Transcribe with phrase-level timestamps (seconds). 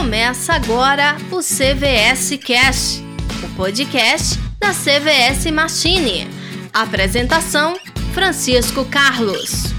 [0.00, 3.04] Começa agora o CVS Cast,
[3.44, 6.26] o podcast da CVS Machine.
[6.72, 7.74] Apresentação:
[8.14, 9.74] Francisco Carlos.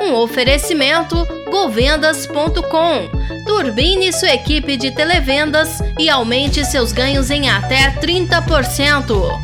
[0.00, 3.10] Um oferecimento govendas.com.
[3.46, 9.38] Turbine sua equipe de televendas e aumente seus ganhos em até 30%.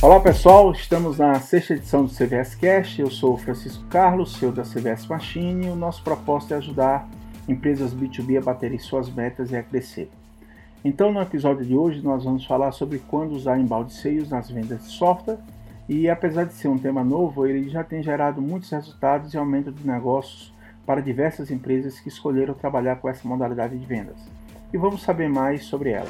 [0.00, 3.00] Olá pessoal, estamos na sexta edição do CVS Cast.
[3.00, 7.08] Eu sou Francisco Carlos, CEO da CVS Machine, e o nosso propósito é ajudar
[7.48, 10.08] empresas B2B a baterem suas metas e a crescer.
[10.84, 14.84] Então, no episódio de hoje, nós vamos falar sobre quando usar embalde sales nas vendas
[14.84, 15.38] de software.
[15.88, 19.72] E apesar de ser um tema novo, ele já tem gerado muitos resultados e aumento
[19.72, 20.54] de negócios
[20.86, 24.16] para diversas empresas que escolheram trabalhar com essa modalidade de vendas.
[24.72, 26.08] E vamos saber mais sobre ela.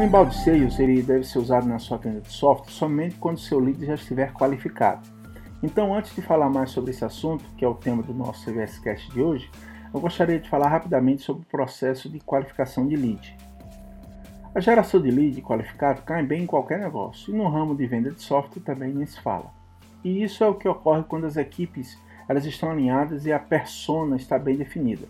[0.00, 3.60] O embalde sales ele deve ser usado na sua venda de software somente quando seu
[3.60, 5.06] lead já estiver qualificado.
[5.62, 8.78] Então, antes de falar mais sobre esse assunto, que é o tema do nosso CVS
[8.78, 9.50] Cast de hoje,
[9.92, 13.36] eu gostaria de falar rapidamente sobre o processo de qualificação de lead.
[14.54, 18.10] A geração de lead qualificado cai bem em qualquer negócio, e no ramo de venda
[18.10, 19.52] de software também nem se fala.
[20.02, 24.16] E isso é o que ocorre quando as equipes elas estão alinhadas e a persona
[24.16, 25.06] está bem definida.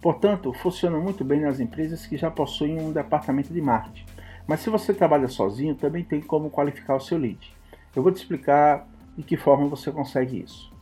[0.00, 4.06] Portanto, funciona muito bem nas empresas que já possuem um departamento de marketing,
[4.50, 7.38] mas se você trabalha sozinho, também tem como qualificar o seu lead.
[7.94, 8.84] Eu vou te explicar
[9.16, 10.72] de que forma você consegue isso.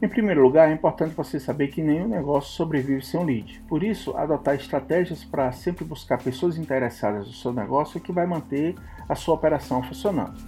[0.00, 3.62] Em primeiro lugar, é importante você saber que nenhum negócio sobrevive sem um lead.
[3.68, 8.74] Por isso, adotar estratégias para sempre buscar pessoas interessadas no seu negócio que vai manter
[9.06, 10.40] a sua operação funcionando.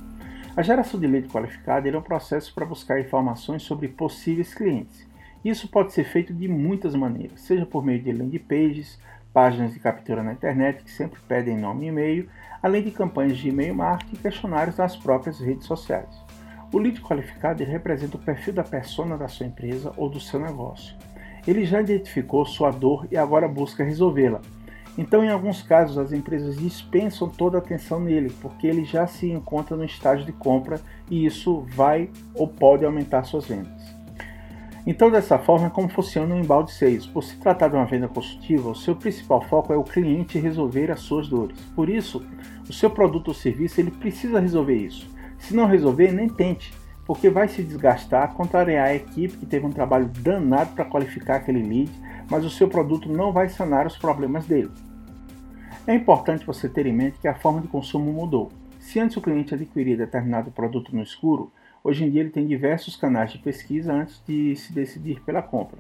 [0.57, 5.07] A geração de lead qualificada é um processo para buscar informações sobre possíveis clientes.
[5.45, 8.99] Isso pode ser feito de muitas maneiras, seja por meio de landing pages,
[9.33, 12.29] páginas de captura na internet que sempre pedem nome e e-mail,
[12.63, 16.15] além de campanhas de e-mail marketing e questionários nas próprias redes sociais.
[16.73, 20.95] O lead qualificado representa o perfil da persona da sua empresa ou do seu negócio.
[21.47, 24.41] Ele já identificou sua dor e agora busca resolvê-la.
[24.99, 29.31] Então, em alguns casos, as empresas dispensam toda a atenção nele, porque ele já se
[29.31, 30.81] encontra no estágio de compra
[31.11, 34.00] e isso vai ou pode aumentar suas vendas.
[34.87, 37.07] Então, dessa forma, é como funciona o embalde sales.
[37.07, 40.91] Por se tratar de uma venda consultiva, o seu principal foco é o cliente resolver
[40.91, 41.59] as suas dores.
[41.77, 42.27] Por isso,
[42.69, 45.09] o seu produto ou serviço ele precisa resolver isso.
[45.39, 46.73] Se não resolver, nem tente,
[47.05, 51.63] porque vai se desgastar, contrariar a equipe que teve um trabalho danado para qualificar aquele
[51.63, 51.91] lead,
[52.31, 54.71] mas o seu produto não vai sanar os problemas dele.
[55.87, 58.51] É importante você ter em mente que a forma de consumo mudou.
[58.79, 61.53] Se antes o cliente adquiria determinado produto no escuro,
[61.83, 65.79] Hoje em dia ele tem diversos canais de pesquisa antes de se decidir pela compra.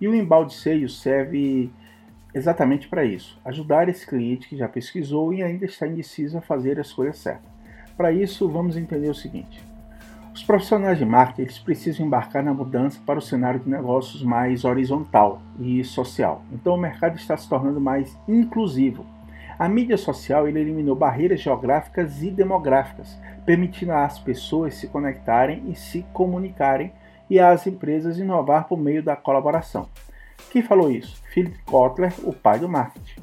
[0.00, 1.70] E o embalde sales serve
[2.34, 6.78] exatamente para isso, ajudar esse cliente que já pesquisou e ainda está indeciso a fazer
[6.78, 7.52] a escolha certa.
[7.96, 9.62] Para isso, vamos entender o seguinte.
[10.34, 14.64] Os profissionais de marketing eles precisam embarcar na mudança para o cenário de negócios mais
[14.64, 16.42] horizontal e social.
[16.50, 19.04] Então o mercado está se tornando mais inclusivo.
[19.62, 26.04] A mídia social eliminou barreiras geográficas e demográficas, permitindo às pessoas se conectarem e se
[26.12, 26.92] comunicarem
[27.30, 29.88] e às empresas inovar por meio da colaboração.
[30.50, 31.22] Quem falou isso?
[31.32, 33.20] Philip Kotler, o pai do marketing.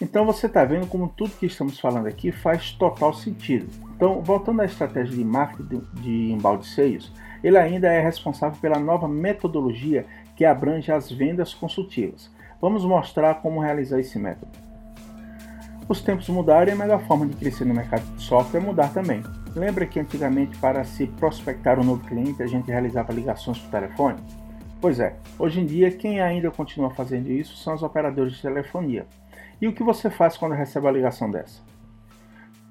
[0.00, 3.66] Então você está vendo como tudo que estamos falando aqui faz total sentido.
[3.96, 7.12] Então, voltando à estratégia de marketing de embalde seios,
[7.42, 10.06] ele ainda é responsável pela nova metodologia
[10.36, 12.30] que abrange as vendas consultivas.
[12.60, 14.63] Vamos mostrar como realizar esse método.
[15.86, 18.92] Os tempos mudaram e a melhor forma de crescer no mercado de software é mudar
[18.92, 19.22] também.
[19.54, 24.18] Lembra que antigamente para se prospectar um novo cliente a gente realizava ligações por telefone?
[24.80, 29.06] Pois é, hoje em dia quem ainda continua fazendo isso são os operadores de telefonia.
[29.60, 31.60] E o que você faz quando recebe a ligação dessa?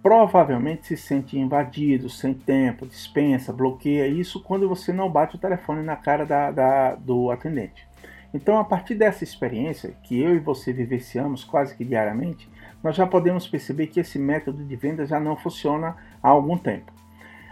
[0.01, 5.83] Provavelmente se sente invadido, sem tempo, dispensa, bloqueia isso quando você não bate o telefone
[5.83, 7.87] na cara da, da, do atendente.
[8.33, 12.49] Então, a partir dessa experiência que eu e você vivenciamos quase que diariamente,
[12.83, 16.91] nós já podemos perceber que esse método de venda já não funciona há algum tempo.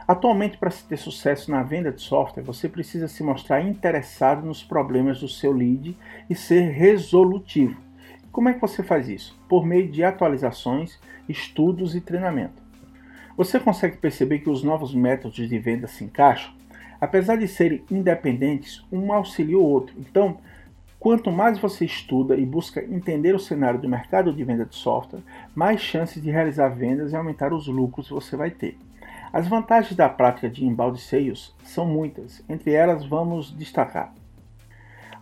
[0.08, 4.62] Atualmente, para se ter sucesso na venda de software, você precisa se mostrar interessado nos
[4.62, 5.98] problemas do seu lead
[6.30, 7.80] e ser resolutivo.
[8.32, 9.40] Como é que você faz isso?
[9.48, 11.00] Por meio de atualizações,
[11.30, 12.62] estudos e treinamento.
[13.38, 16.54] Você consegue perceber que os novos métodos de venda se encaixam?
[17.00, 19.96] Apesar de serem independentes, um auxilia o outro.
[19.98, 20.38] Então,
[21.02, 25.24] Quanto mais você estuda e busca entender o cenário do mercado de venda de software,
[25.56, 28.78] mais chances de realizar vendas e aumentar os lucros você vai ter.
[29.34, 34.14] As vantagens da prática de inbound sales são muitas, entre elas vamos destacar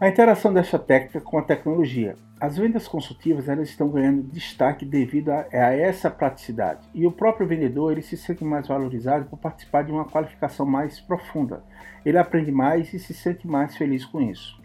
[0.02, 2.16] a interação desta técnica com a tecnologia.
[2.40, 7.46] As vendas consultivas elas estão ganhando destaque devido a, a, essa praticidade e o próprio
[7.46, 11.62] vendedor ele se sente mais valorizado por participar de uma qualificação mais profunda.
[12.06, 14.59] Ele aprende mais e se sente mais feliz com isso.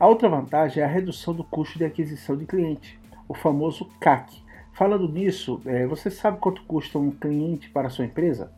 [0.00, 2.98] A outra vantagem é a redução do custo de aquisição de cliente,
[3.28, 4.42] o famoso CAC.
[4.72, 8.50] Falando nisso, é, você sabe quanto custa um cliente para a sua empresa?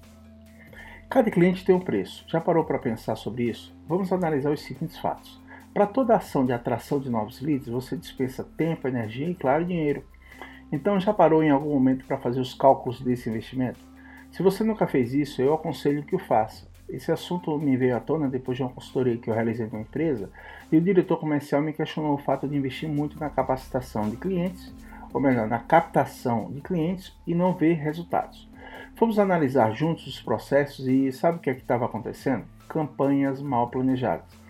[1.10, 2.24] Cada cliente tem um preço.
[2.28, 3.74] Já parou para pensar sobre isso?
[3.88, 5.42] Vamos analisar os seguintes fatos.
[5.74, 10.04] Para toda ação de atração de novos leads, você dispensa tempo, energia e, claro, dinheiro.
[10.70, 13.80] Então, já parou em algum momento para fazer os cálculos desse investimento?
[14.30, 16.70] Se você nunca fez isso, eu aconselho que o faça.
[16.92, 20.30] Esse assunto me veio à tona depois de uma consultoria que eu realizei numa empresa
[20.70, 24.72] e o diretor comercial me questionou o fato de investir muito na capacitação de clientes,
[25.12, 28.48] ou melhor, na captação de clientes e não ver resultados.
[28.94, 32.44] Fomos analisar juntos os processos e sabe o que é que estava acontecendo?
[32.68, 34.42] Campanhas mal planejadas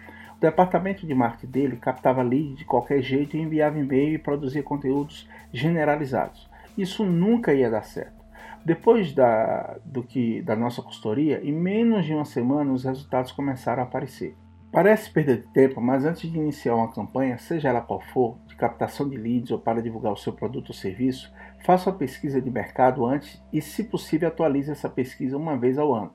[0.42, 5.28] departamento de marketing dele captava leads de qualquer jeito e enviava e-mail e produzia conteúdos
[5.52, 6.50] generalizados.
[6.76, 8.21] Isso nunca ia dar certo.
[8.64, 13.82] Depois da, do que, da nossa consultoria, em menos de uma semana os resultados começaram
[13.82, 14.36] a aparecer.
[14.70, 18.56] Parece perda de tempo, mas antes de iniciar uma campanha, seja ela qual for, de
[18.56, 21.30] captação de leads ou para divulgar o seu produto ou serviço,
[21.64, 25.92] faça uma pesquisa de mercado antes e, se possível, atualize essa pesquisa uma vez ao
[25.92, 26.14] ano.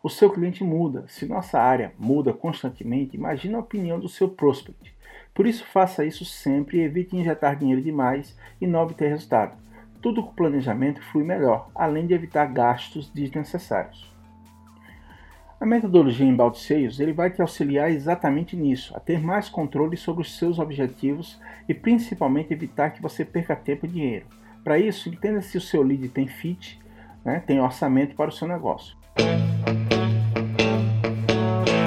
[0.00, 1.06] O seu cliente muda.
[1.08, 4.94] Se nossa área muda constantemente, imagine a opinião do seu prospect.
[5.34, 9.56] Por isso, faça isso sempre e evite injetar dinheiro demais e não obter resultado.
[10.00, 14.12] Tudo com planejamento flui melhor, além de evitar gastos desnecessários.
[15.60, 20.22] A metodologia em balde ele vai te auxiliar exatamente nisso, a ter mais controle sobre
[20.22, 24.26] os seus objetivos e principalmente evitar que você perca tempo e dinheiro.
[24.62, 26.78] Para isso, entenda se o seu lead tem fit,
[27.24, 28.96] né, tem orçamento para o seu negócio.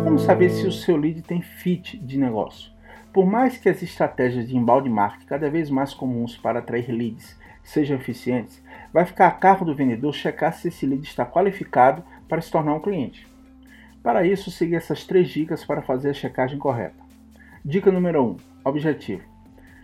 [0.04, 2.72] como saber se o seu lead tem fit de negócio?
[3.14, 7.40] Por mais que as estratégias de embalde marketing cada vez mais comuns para atrair leads
[7.64, 8.64] sejam eficientes,
[8.94, 12.74] vai ficar a cargo do vendedor checar se esse lead está qualificado para se tornar
[12.74, 13.28] um cliente.
[14.04, 17.04] Para isso, siga essas três dicas para fazer a checagem correta.
[17.64, 19.24] Dica número 1: um, Objetivo.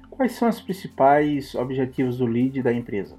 [0.09, 3.15] Quais são os principais objetivos do lead da empresa?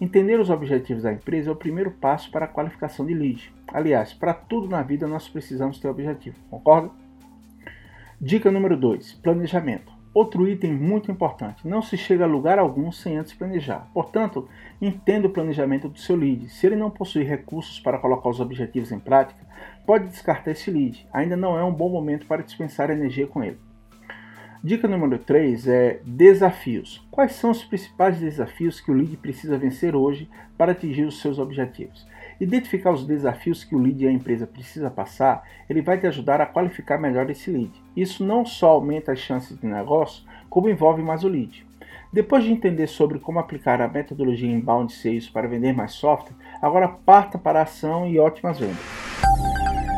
[0.00, 3.52] Entender os objetivos da empresa é o primeiro passo para a qualificação de lead.
[3.68, 6.90] Aliás, para tudo na vida nós precisamos ter objetivo, concorda?
[8.18, 9.99] Dica número 2: planejamento.
[10.12, 13.88] Outro item muito importante: não se chega a lugar algum sem antes planejar.
[13.94, 14.48] Portanto,
[14.80, 16.48] entenda o planejamento do seu lead.
[16.48, 19.40] Se ele não possui recursos para colocar os objetivos em prática,
[19.86, 21.06] pode descartar esse lead.
[21.12, 23.58] Ainda não é um bom momento para dispensar energia com ele.
[24.62, 27.06] Dica número 3 é desafios.
[27.10, 30.28] Quais são os principais desafios que o lead precisa vencer hoje
[30.58, 32.06] para atingir os seus objetivos?
[32.40, 36.40] Identificar os desafios que o lead e a empresa precisa passar, ele vai te ajudar
[36.40, 37.70] a qualificar melhor esse lead.
[37.94, 41.66] Isso não só aumenta as chances de negócio, como envolve mais o lead.
[42.10, 46.88] Depois de entender sobre como aplicar a metodologia inbound sales para vender mais software, agora
[46.88, 48.80] parta para a ação e ótimas vendas.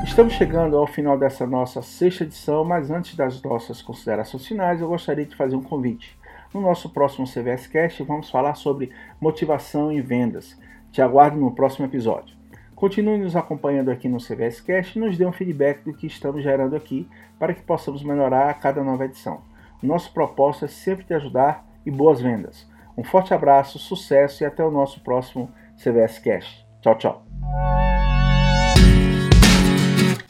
[0.05, 4.89] Estamos chegando ao final dessa nossa sexta edição, mas antes das nossas considerações finais, eu
[4.89, 6.19] gostaria de fazer um convite.
[6.53, 8.91] No nosso próximo CVS Cast, vamos falar sobre
[9.21, 10.59] motivação em vendas.
[10.93, 12.37] Te aguardo no próximo episódio.
[12.75, 16.43] Continue nos acompanhando aqui no CVS Cast e nos dê um feedback do que estamos
[16.43, 17.09] gerando aqui
[17.39, 19.41] para que possamos melhorar a cada nova edição.
[19.83, 22.69] Nosso propósito é sempre te ajudar e boas vendas.
[22.97, 26.67] Um forte abraço, sucesso e até o nosso próximo CVS Cast.
[26.83, 27.25] Tchau, tchau.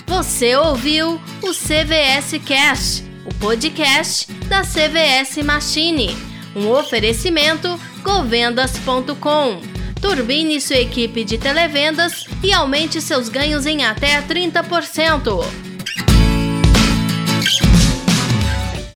[0.07, 6.11] Você ouviu o CVS Cast, o podcast da CVS Machine.
[6.55, 7.69] Um oferecimento
[8.05, 9.72] govendas.com.
[10.03, 15.72] Turbine sua equipe de televendas e aumente seus ganhos em até 30%.